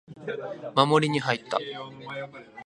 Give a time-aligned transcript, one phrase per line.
[0.75, 1.59] 守りに入った